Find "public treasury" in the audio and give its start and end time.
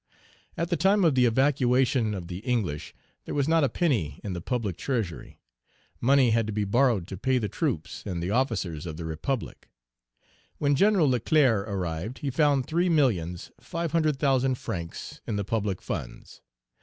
4.41-5.39